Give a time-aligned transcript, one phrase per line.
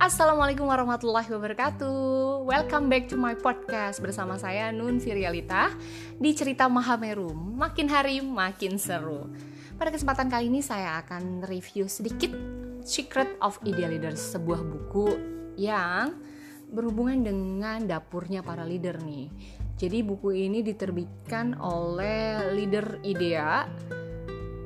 [0.00, 2.48] Assalamualaikum warahmatullahi wabarakatuh.
[2.48, 5.76] Welcome back to my podcast Bersama saya Nun Virialita
[6.16, 7.36] Di cerita Mahameru.
[7.36, 9.28] Makin hari makin seru.
[9.76, 12.32] Pada kesempatan kali ini saya akan review sedikit
[12.80, 15.20] Secret of Ideal Leaders Sebuah buku
[15.60, 16.16] yang
[16.72, 19.28] berhubungan dengan dapurnya para leader nih.
[19.76, 23.68] Jadi buku ini diterbitkan oleh Leader Idea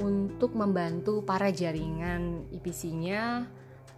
[0.00, 3.44] untuk membantu para jaringan IPC-nya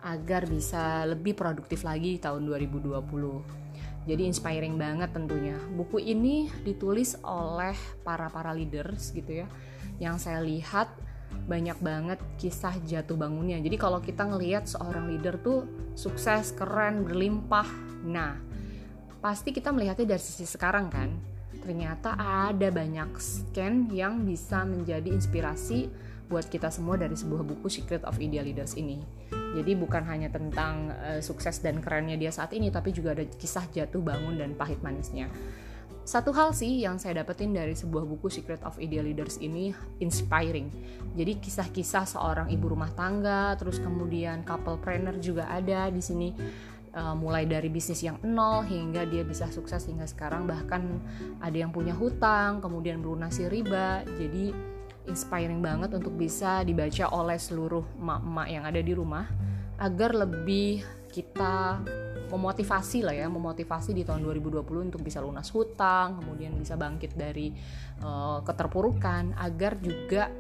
[0.01, 3.61] agar bisa lebih produktif lagi di tahun 2020.
[4.09, 5.57] Jadi inspiring banget tentunya.
[5.77, 9.47] Buku ini ditulis oleh para-para leaders gitu ya.
[10.01, 10.89] Yang saya lihat
[11.47, 13.61] banyak banget kisah jatuh bangunnya.
[13.61, 17.69] Jadi kalau kita ngelihat seorang leader tuh sukses, keren, berlimpah.
[18.09, 18.41] Nah,
[19.21, 21.11] pasti kita melihatnya dari sisi sekarang kan.
[21.61, 25.93] Ternyata ada banyak scan yang bisa menjadi inspirasi
[26.30, 29.03] buat kita semua dari sebuah buku Secret of Ideal Leaders ini.
[29.50, 33.67] Jadi bukan hanya tentang uh, sukses dan kerennya dia saat ini, tapi juga ada kisah
[33.67, 35.27] jatuh bangun dan pahit manisnya.
[36.06, 40.70] Satu hal sih yang saya dapetin dari sebuah buku Secret of Ideal Leaders ini inspiring.
[41.19, 46.31] Jadi kisah-kisah seorang ibu rumah tangga, terus kemudian couple planner juga ada di sini.
[46.91, 50.98] Uh, mulai dari bisnis yang nol hingga dia bisa sukses hingga sekarang bahkan
[51.39, 54.51] ada yang punya hutang kemudian melunasi riba jadi
[55.09, 59.27] inspiring banget untuk bisa dibaca oleh seluruh emak-emak yang ada di rumah
[59.81, 61.81] agar lebih kita
[62.31, 67.51] memotivasi lah ya, memotivasi di tahun 2020 untuk bisa lunas hutang, kemudian bisa bangkit dari
[68.07, 70.31] uh, keterpurukan agar juga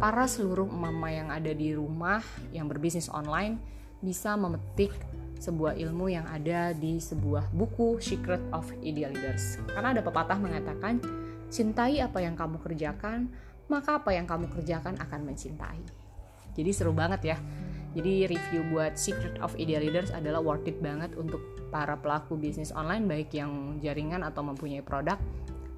[0.00, 2.20] para seluruh emak-emak yang ada di rumah
[2.52, 3.60] yang berbisnis online
[4.00, 4.92] bisa memetik
[5.36, 9.60] sebuah ilmu yang ada di sebuah buku Secret of Ideal Leaders.
[9.68, 11.00] Karena ada pepatah mengatakan,
[11.52, 13.28] cintai apa yang kamu kerjakan,
[13.66, 15.82] maka apa yang kamu kerjakan akan mencintai.
[16.56, 17.38] Jadi seru banget ya.
[17.96, 21.40] Jadi review buat Secret of Ideal Leaders adalah worth it banget untuk
[21.72, 25.16] para pelaku bisnis online baik yang jaringan atau mempunyai produk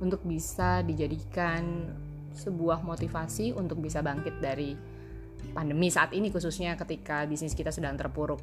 [0.03, 1.91] untuk bisa dijadikan
[2.35, 4.75] sebuah motivasi untuk bisa bangkit dari
[5.55, 8.39] pandemi saat ini khususnya ketika bisnis kita sedang terpuruk.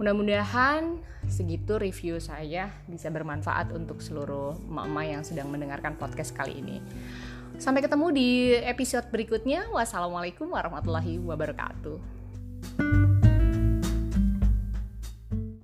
[0.00, 6.82] Mudah-mudahan segitu review saya bisa bermanfaat untuk seluruh emak-emak yang sedang mendengarkan podcast kali ini.
[7.58, 9.68] Sampai ketemu di episode berikutnya.
[9.72, 12.21] Wassalamualaikum warahmatullahi wabarakatuh.